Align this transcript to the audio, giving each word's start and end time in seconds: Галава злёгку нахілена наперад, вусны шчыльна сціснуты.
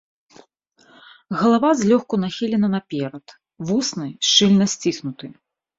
Галава 1.41 1.69
злёгку 1.81 2.15
нахілена 2.25 2.67
наперад, 2.77 3.25
вусны 3.73 4.07
шчыльна 4.31 4.65
сціснуты. 4.77 5.27